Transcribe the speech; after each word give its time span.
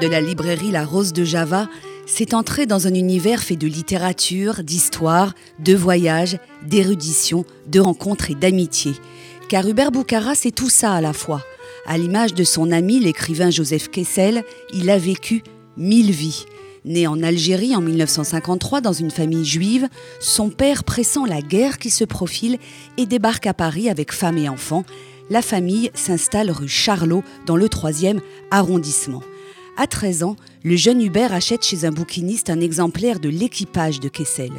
de 0.00 0.06
la 0.06 0.20
librairie 0.20 0.70
La 0.70 0.84
Rose 0.84 1.12
de 1.12 1.24
Java, 1.24 1.68
c'est 2.06 2.34
entrer 2.34 2.66
dans 2.66 2.86
un 2.86 2.94
univers 2.94 3.42
fait 3.42 3.56
de 3.56 3.66
littérature, 3.66 4.62
d'histoire, 4.64 5.34
de 5.58 5.74
voyages, 5.74 6.38
d'érudition, 6.66 7.44
de 7.66 7.80
rencontres 7.80 8.30
et 8.30 8.34
d'amitié. 8.34 8.92
Car 9.48 9.68
Hubert 9.68 9.92
Boucara, 9.92 10.34
c'est 10.34 10.50
tout 10.50 10.70
ça 10.70 10.92
à 10.92 11.00
la 11.00 11.12
fois. 11.12 11.42
À 11.86 11.98
l'image 11.98 12.34
de 12.34 12.44
son 12.44 12.72
ami, 12.72 12.98
l'écrivain 12.98 13.50
Joseph 13.50 13.88
Kessel, 13.88 14.42
il 14.72 14.90
a 14.90 14.98
vécu 14.98 15.42
mille 15.76 16.10
vies. 16.10 16.46
Né 16.84 17.06
en 17.06 17.22
Algérie 17.22 17.76
en 17.76 17.80
1953 17.80 18.80
dans 18.80 18.92
une 18.92 19.10
famille 19.10 19.44
juive, 19.44 19.88
son 20.20 20.50
père 20.50 20.84
pressant 20.84 21.24
la 21.24 21.40
guerre 21.40 21.78
qui 21.78 21.90
se 21.90 22.04
profile 22.04 22.58
et 22.96 23.06
débarque 23.06 23.46
à 23.46 23.54
Paris 23.54 23.88
avec 23.88 24.12
femme 24.12 24.38
et 24.38 24.48
enfants. 24.48 24.84
La 25.30 25.40
famille 25.40 25.90
s'installe 25.94 26.50
rue 26.50 26.68
Charlot 26.68 27.22
dans 27.46 27.56
le 27.56 27.68
3e 27.68 28.20
arrondissement. 28.50 29.22
À 29.76 29.88
13 29.88 30.22
ans, 30.22 30.36
le 30.62 30.76
jeune 30.76 31.02
Hubert 31.02 31.32
achète 31.32 31.64
chez 31.64 31.84
un 31.84 31.90
bouquiniste 31.90 32.48
un 32.48 32.60
exemplaire 32.60 33.18
de 33.18 33.28
l'équipage 33.28 33.98
de 33.98 34.08
Kessel. 34.08 34.52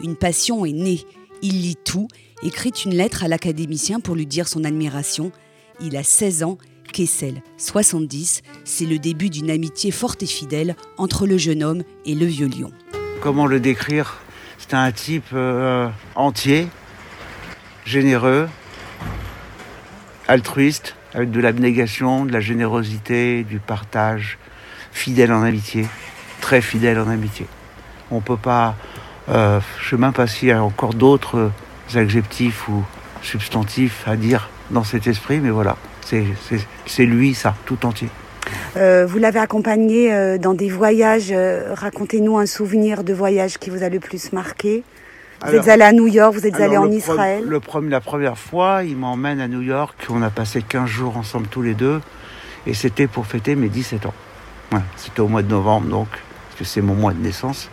Une 0.00 0.14
passion 0.14 0.64
est 0.64 0.72
née. 0.72 1.04
Il 1.42 1.62
lit 1.62 1.76
tout, 1.84 2.06
écrit 2.44 2.70
une 2.84 2.94
lettre 2.94 3.24
à 3.24 3.28
l'académicien 3.28 3.98
pour 3.98 4.14
lui 4.14 4.26
dire 4.26 4.46
son 4.46 4.62
admiration. 4.62 5.32
Il 5.80 5.96
a 5.96 6.04
16 6.04 6.44
ans, 6.44 6.56
Kessel 6.92 7.42
70. 7.56 8.42
C'est 8.64 8.86
le 8.86 9.00
début 9.00 9.28
d'une 9.28 9.50
amitié 9.50 9.90
forte 9.90 10.22
et 10.22 10.26
fidèle 10.26 10.76
entre 10.98 11.26
le 11.26 11.36
jeune 11.36 11.64
homme 11.64 11.82
et 12.06 12.14
le 12.14 12.26
vieux 12.26 12.48
lion. 12.48 12.70
Comment 13.20 13.46
le 13.46 13.58
décrire? 13.58 14.20
C'est 14.58 14.74
un 14.74 14.92
type 14.92 15.32
euh, 15.32 15.88
entier, 16.14 16.68
généreux, 17.84 18.48
altruiste, 20.28 20.94
avec 21.12 21.32
de 21.32 21.40
l'abnégation, 21.40 22.24
de 22.24 22.32
la 22.32 22.40
générosité, 22.40 23.42
du 23.42 23.58
partage, 23.58 24.38
fidèle 24.92 25.32
en 25.32 25.42
amitié, 25.42 25.86
très 26.40 26.60
fidèle 26.60 26.98
en 26.98 27.08
amitié. 27.08 27.46
On 28.10 28.20
peut 28.20 28.36
pas, 28.36 28.74
euh, 29.28 29.60
je 29.80 29.86
ne 29.86 29.90
sais 29.90 30.02
même 30.02 30.12
pas 30.12 30.26
s'il 30.26 30.48
y 30.48 30.52
a 30.52 30.62
encore 30.62 30.94
d'autres 30.94 31.50
adjectifs 31.94 32.68
ou 32.68 32.82
substantifs 33.22 34.04
à 34.06 34.16
dire 34.16 34.48
dans 34.70 34.84
cet 34.84 35.06
esprit, 35.06 35.40
mais 35.40 35.50
voilà, 35.50 35.76
c'est 36.04 37.04
lui 37.04 37.34
ça, 37.34 37.54
tout 37.66 37.86
entier. 37.86 38.08
Euh, 38.76 39.06
vous 39.06 39.18
l'avez 39.18 39.38
accompagné 39.38 40.12
euh, 40.12 40.38
dans 40.38 40.54
des 40.54 40.68
voyages. 40.68 41.32
Racontez-nous 41.72 42.38
un 42.38 42.46
souvenir 42.46 43.04
de 43.04 43.12
voyage 43.12 43.58
qui 43.58 43.70
vous 43.70 43.82
a 43.82 43.88
le 43.88 44.00
plus 44.00 44.32
marqué. 44.32 44.82
Vous 45.46 45.54
êtes 45.54 45.68
allé 45.68 45.84
à 45.84 45.92
New 45.92 46.06
York, 46.06 46.34
vous 46.34 46.46
êtes 46.46 46.60
allé 46.60 46.76
en 46.76 46.90
Israël. 46.90 47.44
Le, 47.46 47.60
la 47.88 48.00
première 48.00 48.36
fois, 48.36 48.82
il 48.84 48.96
m'emmène 48.96 49.40
à 49.40 49.48
New 49.48 49.62
York. 49.62 49.96
On 50.10 50.20
a 50.20 50.28
passé 50.28 50.60
15 50.60 50.86
jours 50.86 51.16
ensemble 51.16 51.46
tous 51.46 51.62
les 51.62 51.72
deux. 51.72 52.00
Et 52.66 52.74
c'était 52.74 53.06
pour 53.06 53.26
fêter 53.26 53.56
mes 53.56 53.70
17 53.70 54.04
ans 54.04 54.14
c'était 54.96 55.20
au 55.20 55.28
mois 55.28 55.42
de 55.42 55.48
novembre, 55.48 55.88
donc, 55.88 56.08
parce 56.08 56.58
que 56.58 56.64
c'est 56.64 56.80
mon 56.80 56.94
mois 56.94 57.12
de 57.12 57.20
naissance. 57.20 57.68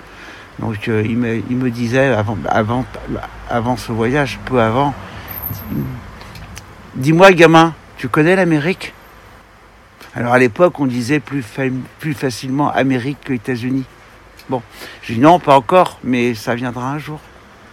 Donc 0.60 0.88
euh, 0.88 1.04
il, 1.06 1.18
me, 1.18 1.70
disait 1.70 2.16
avant, 2.50 2.86
ce 3.78 3.92
voyage, 3.92 4.40
peu 4.46 4.60
avant, 4.60 4.94
dis-moi 6.96 7.32
gamin, 7.34 7.76
tu 7.98 8.10
connais 8.10 8.36
l'Amérique? 8.36 8.94
Alors 10.16 10.34
à 10.34 10.40
l'époque 10.40 10.80
on 10.80 10.88
disait 10.88 11.20
plus, 11.20 11.44
facilement 12.16 12.72
Amérique 12.72 13.20
que 13.24 13.34
États-Unis. 13.34 13.86
Bon, 14.50 14.64
je 15.04 15.14
dis 15.14 15.20
non, 15.20 15.40
pas 15.40 15.56
encore, 15.56 16.00
mais 16.04 16.34
ça 16.34 16.56
viendra 16.56 16.90
un 16.90 16.98
jour. 16.98 17.20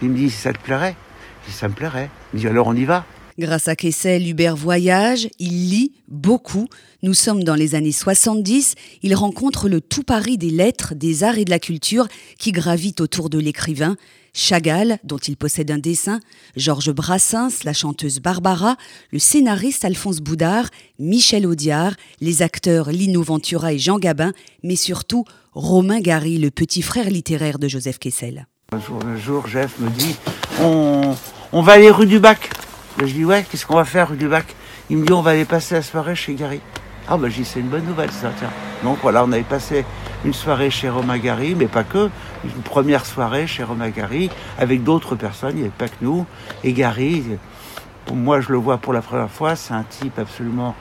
Il 0.01 0.09
me 0.09 0.15
dit 0.15 0.29
si 0.29 0.37
ça 0.37 0.53
te 0.53 0.59
plairait. 0.59 0.95
Je 1.43 1.51
dis 1.51 1.57
ça 1.57 1.67
me 1.67 1.73
plairait. 1.73 2.09
Il 2.33 2.37
me 2.37 2.41
dit 2.41 2.47
alors 2.47 2.67
on 2.67 2.75
y 2.75 2.85
va? 2.85 3.03
Grâce 3.37 3.67
à 3.67 3.75
Kessel, 3.75 4.29
Hubert 4.29 4.55
voyage, 4.55 5.27
il 5.39 5.69
lit 5.69 5.91
beaucoup. 6.07 6.69
Nous 7.03 7.13
sommes 7.13 7.43
dans 7.43 7.55
les 7.55 7.75
années 7.75 7.91
70. 7.91 8.75
Il 9.03 9.13
rencontre 9.13 9.67
le 9.67 9.81
tout 9.81 10.03
Paris 10.03 10.37
des 10.37 10.49
lettres, 10.49 10.95
des 10.95 11.25
arts 11.25 11.37
et 11.37 11.43
de 11.43 11.49
la 11.49 11.59
culture 11.59 12.07
qui 12.39 12.53
gravitent 12.53 13.01
autour 13.01 13.29
de 13.29 13.37
l'écrivain. 13.37 13.97
Chagall, 14.33 14.99
dont 15.03 15.17
il 15.17 15.35
possède 15.35 15.69
un 15.69 15.77
dessin, 15.77 16.21
Georges 16.55 16.93
Brassens, 16.93 17.65
la 17.65 17.73
chanteuse 17.73 18.21
Barbara, 18.21 18.77
le 19.11 19.19
scénariste 19.19 19.83
Alphonse 19.83 20.21
Boudard, 20.21 20.69
Michel 20.97 21.45
Audiard, 21.45 21.93
les 22.21 22.41
acteurs 22.41 22.89
Lino 22.89 23.21
Ventura 23.21 23.73
et 23.73 23.79
Jean 23.79 23.99
Gabin, 23.99 24.31
mais 24.63 24.77
surtout 24.77 25.25
Romain 25.51 25.99
Gary, 25.99 26.37
le 26.37 26.51
petit 26.51 26.81
frère 26.81 27.09
littéraire 27.09 27.59
de 27.59 27.67
Joseph 27.67 27.99
Kessel. 27.99 28.47
Un 28.71 28.79
jour, 28.79 28.99
un 29.05 29.17
jour 29.17 29.45
Jeff 29.47 29.77
me 29.79 29.89
dit 29.89 30.15
on, 30.61 31.15
on 31.51 31.61
va 31.61 31.73
aller 31.73 31.91
rue 31.91 32.07
du 32.07 32.19
Bac. 32.19 32.54
Ben, 32.97 33.07
je 33.07 33.13
dis 33.13 33.25
ouais, 33.25 33.43
qu'est-ce 33.43 33.65
qu'on 33.65 33.75
va 33.75 33.83
faire 33.83 34.09
rue 34.09 34.15
du 34.15 34.29
Bac? 34.29 34.45
Il 34.89 34.97
me 34.97 35.05
dit 35.05 35.11
on 35.11 35.21
va 35.21 35.31
aller 35.31 35.43
passer 35.43 35.75
la 35.75 35.81
soirée 35.81 36.15
chez 36.15 36.33
Gary. 36.33 36.61
Ah 37.09 37.17
ben 37.17 37.29
je 37.29 37.41
dis 37.41 37.45
c'est 37.45 37.59
une 37.59 37.67
bonne 37.67 37.83
nouvelle 37.83 38.11
ça, 38.11 38.29
tiens. 38.39 38.49
Donc 38.83 38.99
voilà, 39.01 39.25
on 39.25 39.31
avait 39.33 39.43
passé 39.43 39.83
une 40.23 40.33
soirée 40.33 40.69
chez 40.69 40.89
Romain 40.89 41.17
Gary, 41.17 41.55
mais 41.55 41.67
pas 41.67 41.83
que, 41.83 42.09
une 42.43 42.61
première 42.63 43.05
soirée 43.05 43.47
chez 43.47 43.63
Romain 43.63 43.89
Gary, 43.89 44.29
avec 44.57 44.83
d'autres 44.83 45.15
personnes, 45.15 45.51
il 45.51 45.55
n'y 45.57 45.61
avait 45.63 45.71
pas 45.71 45.89
que 45.89 45.95
nous. 46.01 46.25
Et 46.63 46.71
Gary, 46.71 47.23
moi 48.13 48.39
je 48.39 48.51
le 48.53 48.57
vois 48.57 48.77
pour 48.77 48.93
la 48.93 49.01
première 49.01 49.29
fois, 49.29 49.57
c'est 49.57 49.73
un 49.73 49.83
type 49.83 50.17
absolument 50.17 50.73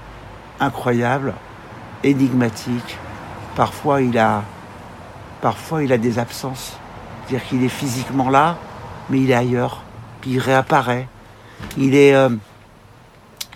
incroyable, 0.61 1.35
énigmatique. 2.05 2.97
Parfois 3.57 4.03
il 4.03 4.17
a, 4.19 4.45
parfois 5.41 5.83
il 5.83 5.93
a 5.93 5.99
des 5.99 6.21
absences. 6.21 6.77
C'est-à-dire 7.27 7.49
qu'il 7.49 7.65
est 7.65 7.69
physiquement 7.69 8.31
là, 8.31 8.57
mais 9.11 9.19
il 9.21 9.31
est 9.31 9.35
ailleurs. 9.35 9.83
Puis 10.21 10.33
il 10.33 10.39
réapparaît. 10.39 11.09
Il 11.77 11.95
est. 11.95 12.15
Euh, 12.15 12.31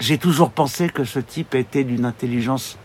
j'ai 0.00 0.18
toujours 0.18 0.50
pensé 0.50 0.88
que 0.88 1.04
ce 1.04 1.18
type 1.18 1.54
était 1.54 1.84
d'une 1.84 2.04
intelligence 2.04 2.78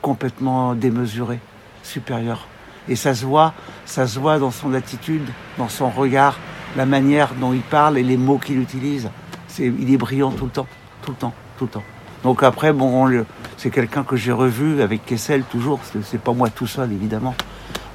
complètement 0.00 0.74
démesurée, 0.74 1.40
supérieure. 1.82 2.46
Et 2.88 2.96
ça 2.96 3.14
se 3.14 3.24
voit, 3.24 3.54
ça 3.84 4.06
se 4.06 4.18
voit 4.18 4.38
dans 4.38 4.50
son 4.50 4.74
attitude, 4.74 5.28
dans 5.58 5.68
son 5.68 5.90
regard, 5.90 6.38
la 6.76 6.86
manière 6.86 7.34
dont 7.34 7.52
il 7.52 7.62
parle 7.62 7.98
et 7.98 8.02
les 8.02 8.16
mots 8.16 8.38
qu'il 8.38 8.58
utilise. 8.58 9.10
Il 9.58 9.92
est 9.92 9.96
brillant 9.96 10.30
tout 10.30 10.44
le 10.44 10.50
temps, 10.50 10.66
tout 11.02 11.12
le 11.12 11.16
temps, 11.16 11.34
tout 11.58 11.64
le 11.64 11.70
temps. 11.70 11.82
Donc 12.24 12.42
après, 12.42 12.72
bon, 12.72 13.24
c'est 13.56 13.70
quelqu'un 13.70 14.04
que 14.04 14.16
j'ai 14.16 14.32
revu 14.32 14.82
avec 14.82 15.04
Kessel 15.04 15.42
toujours. 15.44 15.80
C'est, 16.04 16.20
pas 16.20 16.32
moi 16.32 16.48
tout 16.48 16.66
seul, 16.66 16.92
évidemment. 16.92 17.34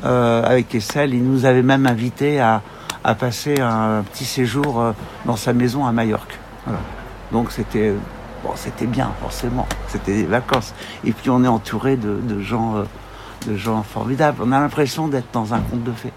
Euh, 0.06 0.44
avec 0.44 0.70
Kessel, 0.70 1.14
il 1.14 1.24
nous 1.24 1.46
avait 1.46 1.64
même 1.64 1.88
invité 1.88 2.40
à, 2.40 2.62
à 3.04 3.16
passer 3.16 3.60
un 3.60 4.04
petit 4.04 4.26
séjour 4.26 4.80
euh, 4.80 4.92
dans 5.26 5.38
sa 5.38 5.54
maison 5.54 5.86
à 5.86 5.92
Majorque. 5.92 6.38
Donc 7.32 7.52
c'était 7.52 7.94
bien 8.82 9.12
forcément, 9.22 9.68
c'était 9.88 10.16
des 10.16 10.26
vacances. 10.26 10.74
Et 11.04 11.12
puis 11.12 11.30
on 11.30 11.44
est 11.44 11.48
entouré 11.48 11.98
de, 11.98 12.42
gens, 12.42 12.78
euh, 12.78 12.84
de 13.48 13.56
gens 13.56 13.84
formidables. 13.84 14.42
On 14.42 14.52
a 14.52 14.60
l'impression 14.60 15.08
d'être 15.08 15.28
dans 15.34 15.54
un 15.54 15.60
conte 15.60 15.84
de 15.84 15.92
fées. 15.92 16.14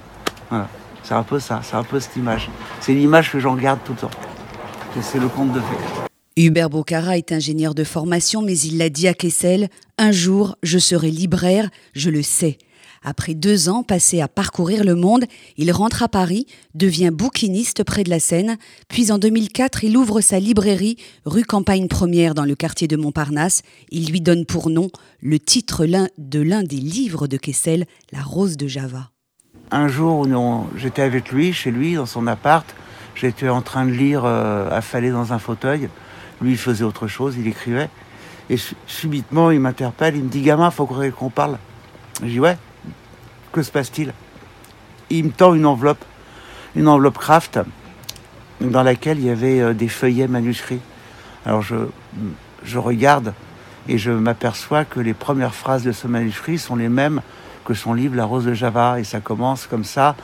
C'est 1.02 1.14
un 1.14 1.22
peu 1.22 1.40
ça, 1.40 1.60
c'est 1.62 1.76
un 1.76 1.84
peu 1.84 1.98
cette 1.98 2.16
image. 2.16 2.50
C'est 2.80 2.92
l'image 2.92 3.32
que 3.32 3.40
j'en 3.40 3.56
garde 3.56 3.80
tout 3.84 3.92
le 3.92 3.98
temps. 3.98 4.10
C'est 5.00 5.18
le 5.18 5.28
conte 5.28 5.52
de 5.52 5.60
fées. 5.60 6.00
Hubert 6.36 6.70
Bocara 6.70 7.18
est 7.18 7.32
ingénieur 7.32 7.74
de 7.74 7.84
formation, 7.84 8.42
mais 8.42 8.56
il 8.58 8.78
l'a 8.78 8.88
dit 8.88 9.08
à 9.08 9.14
Kessel 9.14 9.68
Un 9.98 10.12
jour, 10.12 10.56
je 10.62 10.78
serai 10.78 11.10
libraire, 11.10 11.68
je 11.94 12.10
le 12.10 12.22
sais. 12.22 12.58
Après 13.02 13.32
deux 13.32 13.70
ans 13.70 13.82
passés 13.82 14.20
à 14.20 14.28
parcourir 14.28 14.84
le 14.84 14.94
monde, 14.94 15.24
il 15.56 15.72
rentre 15.72 16.02
à 16.02 16.08
Paris, 16.08 16.46
devient 16.74 17.10
bouquiniste 17.10 17.82
près 17.82 18.04
de 18.04 18.10
la 18.10 18.20
Seine, 18.20 18.58
puis 18.88 19.10
en 19.10 19.16
2004, 19.16 19.84
il 19.84 19.96
ouvre 19.96 20.20
sa 20.20 20.38
librairie 20.38 20.98
rue 21.24 21.44
Campagne 21.44 21.88
Première 21.88 22.34
dans 22.34 22.44
le 22.44 22.54
quartier 22.54 22.88
de 22.88 22.96
Montparnasse. 22.96 23.62
Il 23.90 24.10
lui 24.10 24.20
donne 24.20 24.44
pour 24.44 24.68
nom 24.68 24.90
le 25.22 25.38
titre 25.38 25.86
de 26.18 26.40
l'un 26.42 26.62
des 26.62 26.76
livres 26.76 27.26
de 27.26 27.38
Kessel, 27.38 27.86
La 28.12 28.20
Rose 28.20 28.58
de 28.58 28.66
Java. 28.66 29.08
Un 29.70 29.88
jour, 29.88 30.26
j'étais 30.76 31.02
avec 31.02 31.32
lui, 31.32 31.54
chez 31.54 31.70
lui, 31.70 31.94
dans 31.94 32.04
son 32.04 32.26
appart. 32.26 32.66
J'étais 33.14 33.48
en 33.48 33.62
train 33.62 33.86
de 33.86 33.92
lire, 33.92 34.26
euh, 34.26 34.68
affalé 34.70 35.10
dans 35.10 35.32
un 35.32 35.38
fauteuil. 35.38 35.88
Lui, 36.42 36.50
il 36.50 36.58
faisait 36.58 36.84
autre 36.84 37.06
chose, 37.06 37.36
il 37.38 37.46
écrivait. 37.46 37.88
Et 38.50 38.56
subitement, 38.86 39.50
il 39.50 39.60
m'interpelle, 39.60 40.16
il 40.16 40.24
me 40.24 40.28
dit 40.28 40.42
Gamin, 40.42 40.70
faut 40.70 40.84
qu'on 40.86 41.30
parle. 41.30 41.56
Je 42.22 42.28
dis 42.28 42.40
Ouais. 42.40 42.58
Que 43.52 43.62
se 43.62 43.70
passe-t-il 43.70 44.12
Il 45.10 45.24
me 45.24 45.30
tend 45.30 45.54
une 45.54 45.66
enveloppe, 45.66 46.04
une 46.76 46.88
enveloppe 46.88 47.18
craft, 47.18 47.60
dans 48.60 48.82
laquelle 48.82 49.18
il 49.18 49.26
y 49.26 49.30
avait 49.30 49.60
euh, 49.60 49.72
des 49.72 49.88
feuillets 49.88 50.28
manuscrits. 50.28 50.80
Alors 51.46 51.62
je, 51.62 52.78
regarde 52.78 53.32
et 53.88 53.98
je 53.98 54.10
m'aperçois 54.10 54.84
que 54.84 55.00
les 55.00 55.14
premières 55.14 55.54
phrases 55.54 55.82
de 55.82 55.92
ce 55.92 56.06
manuscrit 56.06 56.58
sont 56.58 56.76
les 56.76 56.88
mêmes 56.88 57.22
que 57.64 57.74
son 57.74 57.94
livre 57.94 58.16
La 58.16 58.24
Rose 58.24 58.44
de 58.44 58.52
Java. 58.52 59.00
Et 59.00 59.04
ça 59.04 59.20
commence 59.20 59.66
comme 59.66 59.84
ça. 59.84 60.16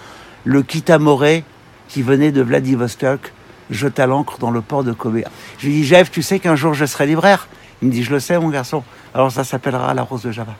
Le 0.44 0.62
Kitamoré, 0.62 1.44
qui 1.88 2.02
venait 2.02 2.32
de 2.32 2.42
Vladivostok, 2.42 3.32
jeta 3.70 4.06
l'ancre 4.06 4.38
dans 4.38 4.50
le 4.50 4.60
port 4.60 4.84
de 4.84 4.92
Kobe. 4.92 5.22
Je 5.58 5.66
lui 5.66 5.74
dis, 5.74 5.84
Jeff, 5.84 6.10
tu 6.10 6.22
sais 6.22 6.38
qu'un 6.38 6.56
jour 6.56 6.74
je 6.74 6.84
serai 6.84 7.06
libraire 7.06 7.48
Il 7.82 7.88
me 7.88 7.92
dit, 7.92 8.04
je 8.04 8.12
le 8.12 8.20
sais, 8.20 8.38
mon 8.38 8.50
garçon. 8.50 8.84
Alors 9.14 9.32
ça 9.32 9.44
s'appellera 9.44 9.94
La 9.94 10.02
Rose 10.02 10.22
de 10.22 10.30
Java. 10.30 10.54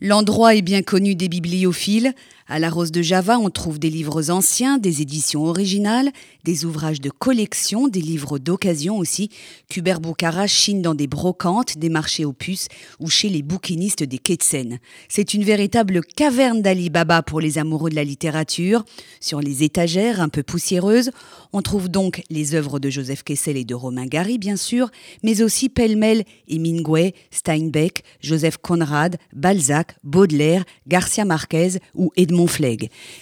L'endroit 0.00 0.54
est 0.54 0.62
bien 0.62 0.82
connu 0.82 1.14
des 1.14 1.28
bibliophiles. 1.28 2.12
À 2.48 2.60
la 2.60 2.70
Rose 2.70 2.92
de 2.92 3.02
Java, 3.02 3.40
on 3.40 3.50
trouve 3.50 3.80
des 3.80 3.90
livres 3.90 4.30
anciens, 4.30 4.78
des 4.78 5.02
éditions 5.02 5.46
originales, 5.46 6.12
des 6.44 6.64
ouvrages 6.64 7.00
de 7.00 7.10
collection, 7.10 7.88
des 7.88 8.00
livres 8.00 8.38
d'occasion 8.38 8.98
aussi. 8.98 9.30
Hubert 9.74 10.00
Boucara 10.00 10.46
chine 10.46 10.80
dans 10.80 10.94
des 10.94 11.08
brocantes, 11.08 11.76
des 11.76 11.88
marchés 11.88 12.24
aux 12.24 12.32
puces 12.32 12.68
ou 13.00 13.08
chez 13.08 13.30
les 13.30 13.42
bouquinistes 13.42 14.04
des 14.04 14.18
quais 14.18 14.36
de. 14.36 14.78
C'est 15.08 15.34
une 15.34 15.42
véritable 15.42 16.02
caverne 16.02 16.62
d'Ali 16.62 16.88
Baba 16.88 17.22
pour 17.22 17.40
les 17.40 17.58
amoureux 17.58 17.90
de 17.90 17.96
la 17.96 18.04
littérature. 18.04 18.84
Sur 19.20 19.40
les 19.40 19.64
étagères 19.64 20.20
un 20.20 20.28
peu 20.28 20.44
poussiéreuses, 20.44 21.10
on 21.52 21.62
trouve 21.62 21.88
donc 21.88 22.22
les 22.30 22.54
œuvres 22.54 22.78
de 22.78 22.90
Joseph 22.90 23.24
Kessel 23.24 23.56
et 23.56 23.64
de 23.64 23.74
Romain 23.74 24.06
Gary, 24.06 24.38
bien 24.38 24.56
sûr, 24.56 24.92
mais 25.24 25.42
aussi 25.42 25.68
pêle-mêle 25.68 26.22
Hemingway, 26.46 27.12
Steinbeck, 27.32 28.04
Joseph 28.20 28.58
Conrad, 28.58 29.16
Balzac, 29.34 29.96
Baudelaire, 30.04 30.64
Garcia 30.86 31.24
Marquez 31.24 31.80
ou 31.96 32.12
Edmond 32.16 32.35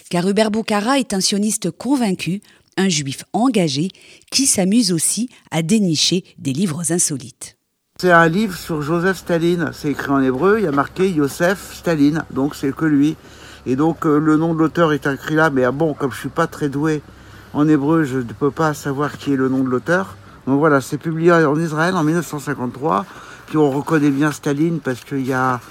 car 0.09 0.27
Hubert 0.27 0.51
Boucara 0.51 0.99
est 0.99 1.13
un 1.13 1.21
sioniste 1.21 1.71
convaincu, 1.71 2.41
un 2.77 2.89
juif 2.89 3.23
engagé, 3.33 3.89
qui 4.31 4.45
s'amuse 4.45 4.91
aussi 4.91 5.29
à 5.51 5.61
dénicher 5.61 6.23
des 6.37 6.53
livres 6.53 6.91
insolites. 6.91 7.57
C'est 7.97 8.11
un 8.11 8.27
livre 8.27 8.57
sur 8.57 8.81
Joseph 8.81 9.17
Staline, 9.17 9.71
c'est 9.73 9.91
écrit 9.91 10.11
en 10.11 10.21
hébreu, 10.21 10.59
il 10.59 10.65
y 10.65 10.67
a 10.67 10.71
marqué 10.71 11.13
Joseph 11.13 11.73
Staline, 11.73 12.25
donc 12.31 12.53
c'est 12.55 12.75
que 12.75 12.85
lui. 12.85 13.15
Et 13.65 13.75
donc 13.75 14.05
euh, 14.05 14.19
le 14.19 14.35
nom 14.35 14.53
de 14.53 14.59
l'auteur 14.59 14.91
est 14.91 15.07
écrit 15.07 15.35
là, 15.35 15.49
mais 15.49 15.63
ah 15.63 15.71
bon, 15.71 15.93
comme 15.93 16.11
je 16.11 16.19
suis 16.19 16.29
pas 16.29 16.47
très 16.47 16.67
doué 16.67 17.01
en 17.53 17.67
hébreu, 17.69 18.03
je 18.03 18.17
ne 18.17 18.23
peux 18.23 18.51
pas 18.51 18.73
savoir 18.73 19.17
qui 19.17 19.31
est 19.31 19.37
le 19.37 19.47
nom 19.47 19.63
de 19.63 19.69
l'auteur. 19.69 20.17
Donc 20.45 20.59
voilà, 20.59 20.81
c'est 20.81 20.97
publié 20.97 21.31
en 21.31 21.57
Israël 21.57 21.95
en 21.95 22.03
1953. 22.03 23.05
Puis 23.47 23.57
on 23.57 23.71
reconnaît 23.71 24.09
bien 24.09 24.31
Staline 24.31 24.79
parce 24.79 25.03
qu'il 25.03 25.25
y 25.25 25.33
a, 25.33 25.61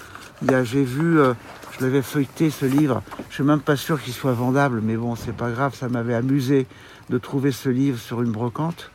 j'ai 0.64 0.82
vu 0.82 1.20
euh, 1.20 1.34
je 1.78 1.84
l'avais 1.84 2.02
feuilleté 2.02 2.50
ce 2.50 2.66
livre. 2.66 3.02
Je 3.28 3.34
suis 3.34 3.44
même 3.44 3.60
pas 3.60 3.76
sûr 3.76 4.00
qu'il 4.02 4.12
soit 4.12 4.32
vendable, 4.32 4.80
mais 4.82 4.96
bon, 4.96 5.16
c'est 5.16 5.34
pas 5.34 5.50
grave. 5.50 5.74
Ça 5.74 5.88
m'avait 5.88 6.14
amusé 6.14 6.66
de 7.10 7.18
trouver 7.18 7.52
ce 7.52 7.68
livre 7.68 7.98
sur 7.98 8.22
une 8.22 8.30
brocante. 8.30 8.90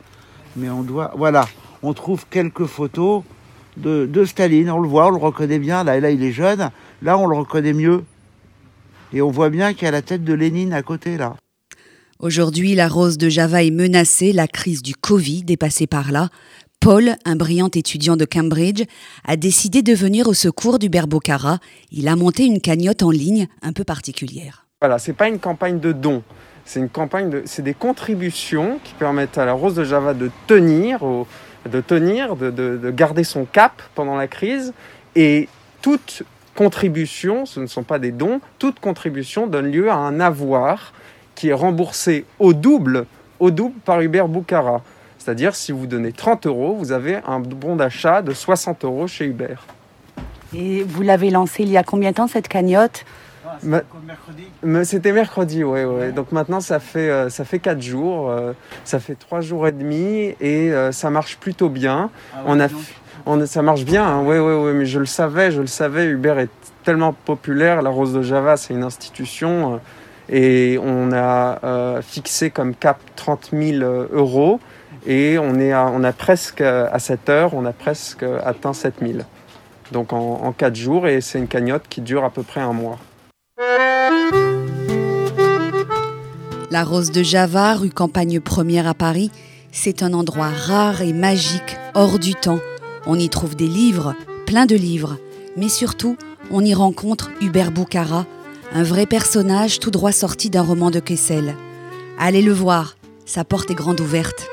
Mais 0.56 0.70
on 0.70 0.82
doit, 0.82 1.12
voilà, 1.16 1.46
on 1.82 1.92
trouve 1.92 2.24
quelques 2.30 2.66
photos 2.66 3.22
de, 3.76 4.06
de 4.06 4.24
Staline. 4.24 4.70
On 4.70 4.80
le 4.80 4.88
voit, 4.88 5.08
on 5.08 5.10
le 5.10 5.18
reconnaît 5.18 5.58
bien. 5.58 5.84
Là, 5.84 6.00
là, 6.00 6.10
il 6.10 6.22
est 6.22 6.32
jeune. 6.32 6.70
Là, 7.02 7.18
on 7.18 7.26
le 7.26 7.36
reconnaît 7.36 7.74
mieux. 7.74 8.02
Et 9.12 9.20
on 9.22 9.30
voit 9.30 9.50
bien 9.50 9.74
qu'il 9.74 9.84
y 9.84 9.88
a 9.88 9.92
la 9.92 10.02
tête 10.02 10.24
de 10.24 10.34
Lénine 10.34 10.72
à 10.72 10.82
côté, 10.82 11.16
là. 11.16 11.36
Aujourd'hui, 12.18 12.74
la 12.74 12.86
rose 12.86 13.16
de 13.16 13.30
Java 13.30 13.62
est 13.62 13.70
menacée, 13.70 14.32
la 14.32 14.46
crise 14.46 14.82
du 14.82 14.94
Covid 14.94 15.44
est 15.48 15.56
passée 15.56 15.86
par 15.86 16.12
là. 16.12 16.28
Paul, 16.80 17.16
un 17.26 17.36
brillant 17.36 17.68
étudiant 17.68 18.16
de 18.16 18.24
Cambridge, 18.24 18.84
a 19.26 19.36
décidé 19.36 19.82
de 19.82 19.92
venir 19.92 20.28
au 20.28 20.32
secours 20.32 20.78
du 20.78 20.88
Berbocara. 20.88 21.58
Il 21.92 22.08
a 22.08 22.16
monté 22.16 22.46
une 22.46 22.58
cagnotte 22.58 23.02
en 23.02 23.10
ligne 23.10 23.48
un 23.60 23.74
peu 23.74 23.84
particulière. 23.84 24.66
Voilà, 24.80 24.98
c'est 24.98 25.12
pas 25.12 25.28
une 25.28 25.38
campagne 25.38 25.78
de 25.78 25.92
dons, 25.92 26.22
c'est 26.64 26.80
une 26.80 26.88
campagne 26.88 27.28
de, 27.28 27.42
c'est 27.44 27.60
des 27.60 27.74
contributions 27.74 28.80
qui 28.82 28.94
permettent 28.94 29.36
à 29.36 29.44
la 29.44 29.52
Rose 29.52 29.74
de 29.74 29.84
Java 29.84 30.14
de 30.14 30.30
tenir, 30.46 31.00
de 31.70 31.80
tenir, 31.82 32.34
de, 32.34 32.50
de 32.50 32.90
garder 32.90 33.24
son 33.24 33.44
cap 33.44 33.82
pendant 33.94 34.16
la 34.16 34.26
crise. 34.26 34.72
Et 35.16 35.50
toute 35.82 36.22
contribution, 36.54 37.44
ce 37.44 37.60
ne 37.60 37.66
sont 37.66 37.82
pas 37.82 37.98
des 37.98 38.10
dons, 38.10 38.40
toute 38.58 38.80
contribution 38.80 39.46
donne 39.46 39.70
lieu 39.70 39.90
à 39.90 39.96
un 39.96 40.18
avoir 40.18 40.94
qui 41.34 41.48
est 41.48 41.54
remboursé 41.54 42.24
au 42.38 42.54
double, 42.54 43.04
au 43.38 43.50
double 43.50 43.78
par 43.84 44.00
Hubert 44.00 44.28
Boucara. 44.28 44.82
C'est-à-dire, 45.20 45.54
si 45.54 45.70
vous 45.70 45.86
donnez 45.86 46.12
30 46.12 46.46
euros, 46.46 46.74
vous 46.74 46.92
avez 46.92 47.18
un 47.26 47.40
bon 47.40 47.76
d'achat 47.76 48.22
de 48.22 48.32
60 48.32 48.84
euros 48.84 49.06
chez 49.06 49.26
Uber. 49.26 49.56
Et 50.56 50.82
vous 50.82 51.02
l'avez 51.02 51.28
lancé 51.28 51.62
il 51.62 51.68
y 51.68 51.76
a 51.76 51.82
combien 51.82 52.10
de 52.10 52.16
temps 52.16 52.26
cette 52.26 52.48
cagnotte 52.48 53.04
C'était 54.82 55.12
mercredi, 55.12 55.62
oui. 55.62 55.84
Ouais. 55.84 56.12
Donc 56.12 56.32
maintenant, 56.32 56.60
ça 56.60 56.80
fait, 56.80 57.10
euh, 57.10 57.28
ça 57.28 57.44
fait 57.44 57.58
4 57.58 57.82
jours, 57.82 58.30
euh, 58.30 58.54
ça 58.84 58.98
fait 58.98 59.14
3 59.14 59.42
jours 59.42 59.68
et 59.68 59.72
demi 59.72 60.34
et 60.40 60.72
euh, 60.72 60.90
ça 60.90 61.10
marche 61.10 61.36
plutôt 61.36 61.68
bien. 61.68 62.10
Ah 62.34 62.42
on 62.46 62.58
a, 62.58 62.68
on, 63.26 63.44
ça 63.44 63.60
marche 63.60 63.84
bien, 63.84 64.20
oui, 64.20 64.38
oui, 64.38 64.54
oui, 64.54 64.72
mais 64.72 64.86
je 64.86 64.98
le 64.98 65.06
savais, 65.06 65.50
je 65.50 65.60
le 65.60 65.66
savais, 65.66 66.06
Uber 66.06 66.36
est 66.38 66.48
tellement 66.82 67.12
populaire, 67.12 67.82
la 67.82 67.90
Rose 67.90 68.14
de 68.14 68.22
Java, 68.22 68.56
c'est 68.56 68.72
une 68.72 68.84
institution 68.84 69.80
et 70.30 70.78
on 70.82 71.12
a 71.12 72.00
fixé 72.00 72.50
comme 72.50 72.74
cap 72.74 72.98
30 73.16 73.50
000 73.52 73.84
euros. 74.12 74.60
Et 75.06 75.38
on, 75.38 75.58
est 75.58 75.74
on 75.74 76.04
a 76.04 76.12
presque, 76.12 76.60
à 76.60 76.98
cette 76.98 77.28
heure, 77.28 77.54
on 77.54 77.64
a 77.64 77.72
presque 77.72 78.24
atteint 78.44 78.72
7000. 78.72 79.24
Donc 79.92 80.12
en, 80.12 80.40
en 80.42 80.52
4 80.52 80.74
jours, 80.74 81.08
et 81.08 81.20
c'est 81.20 81.38
une 81.38 81.48
cagnotte 81.48 81.84
qui 81.88 82.00
dure 82.00 82.24
à 82.24 82.30
peu 82.30 82.42
près 82.42 82.60
un 82.60 82.72
mois. 82.72 82.98
La 86.70 86.84
Rose 86.84 87.10
de 87.10 87.22
Java, 87.22 87.74
rue 87.74 87.90
Campagne 87.90 88.38
Première 88.38 88.86
à 88.86 88.94
Paris, 88.94 89.32
c'est 89.72 90.02
un 90.02 90.12
endroit 90.12 90.50
rare 90.50 91.02
et 91.02 91.12
magique, 91.12 91.76
hors 91.94 92.18
du 92.18 92.34
temps. 92.34 92.60
On 93.06 93.18
y 93.18 93.28
trouve 93.28 93.56
des 93.56 93.66
livres, 93.66 94.14
plein 94.46 94.66
de 94.66 94.76
livres, 94.76 95.16
mais 95.56 95.68
surtout, 95.68 96.16
on 96.50 96.64
y 96.64 96.74
rencontre 96.74 97.30
Hubert 97.40 97.72
Boucara, 97.72 98.26
un 98.72 98.82
vrai 98.82 99.06
personnage 99.06 99.80
tout 99.80 99.90
droit 99.90 100.12
sorti 100.12 100.50
d'un 100.50 100.62
roman 100.62 100.90
de 100.90 101.00
Kessel. 101.00 101.56
Allez 102.18 102.42
le 102.42 102.52
voir, 102.52 102.96
sa 103.26 103.44
porte 103.44 103.70
est 103.70 103.74
grande 103.74 104.00
ouverte. 104.00 104.49